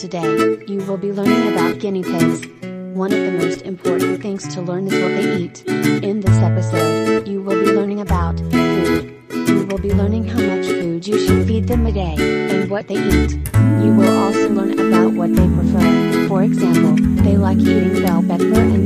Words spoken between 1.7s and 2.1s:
guinea